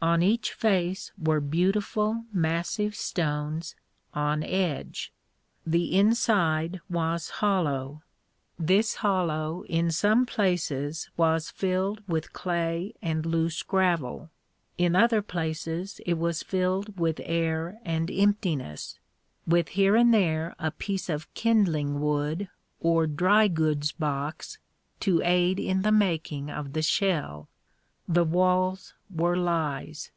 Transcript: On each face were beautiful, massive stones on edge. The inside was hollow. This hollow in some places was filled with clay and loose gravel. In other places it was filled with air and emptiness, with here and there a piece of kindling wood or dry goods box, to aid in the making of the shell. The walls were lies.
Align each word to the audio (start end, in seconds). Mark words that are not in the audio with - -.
On 0.00 0.22
each 0.22 0.52
face 0.52 1.10
were 1.18 1.40
beautiful, 1.40 2.24
massive 2.32 2.94
stones 2.94 3.74
on 4.14 4.44
edge. 4.44 5.12
The 5.66 5.92
inside 5.96 6.80
was 6.88 7.28
hollow. 7.28 8.02
This 8.56 8.94
hollow 8.94 9.64
in 9.64 9.90
some 9.90 10.24
places 10.24 11.10
was 11.16 11.50
filled 11.50 12.00
with 12.06 12.32
clay 12.32 12.94
and 13.02 13.26
loose 13.26 13.64
gravel. 13.64 14.30
In 14.78 14.94
other 14.94 15.20
places 15.20 16.00
it 16.06 16.16
was 16.16 16.44
filled 16.44 16.96
with 16.96 17.20
air 17.24 17.80
and 17.84 18.08
emptiness, 18.08 19.00
with 19.48 19.70
here 19.70 19.96
and 19.96 20.14
there 20.14 20.54
a 20.60 20.70
piece 20.70 21.08
of 21.08 21.34
kindling 21.34 22.00
wood 22.00 22.48
or 22.78 23.08
dry 23.08 23.48
goods 23.48 23.90
box, 23.90 24.58
to 25.00 25.22
aid 25.24 25.58
in 25.58 25.82
the 25.82 25.90
making 25.90 26.50
of 26.52 26.72
the 26.72 26.82
shell. 26.82 27.48
The 28.10 28.24
walls 28.24 28.94
were 29.14 29.36
lies. 29.36 30.12